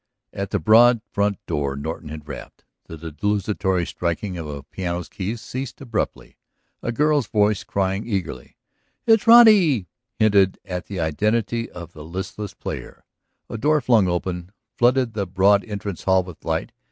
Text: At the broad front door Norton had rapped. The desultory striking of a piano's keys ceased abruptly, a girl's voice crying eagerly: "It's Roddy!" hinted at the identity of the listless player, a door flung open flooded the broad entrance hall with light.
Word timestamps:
At 0.33 0.49
the 0.49 0.57
broad 0.57 1.03
front 1.11 1.37
door 1.45 1.75
Norton 1.75 2.09
had 2.09 2.27
rapped. 2.27 2.65
The 2.87 2.97
desultory 3.11 3.85
striking 3.85 4.35
of 4.35 4.47
a 4.47 4.63
piano's 4.63 5.07
keys 5.07 5.41
ceased 5.41 5.79
abruptly, 5.79 6.37
a 6.81 6.91
girl's 6.91 7.27
voice 7.27 7.63
crying 7.63 8.07
eagerly: 8.07 8.57
"It's 9.05 9.27
Roddy!" 9.27 9.85
hinted 10.17 10.57
at 10.65 10.87
the 10.87 10.99
identity 10.99 11.69
of 11.69 11.93
the 11.93 12.03
listless 12.03 12.55
player, 12.55 13.05
a 13.47 13.59
door 13.59 13.79
flung 13.79 14.07
open 14.07 14.51
flooded 14.75 15.13
the 15.13 15.27
broad 15.27 15.63
entrance 15.65 16.05
hall 16.05 16.23
with 16.23 16.43
light. 16.43 16.71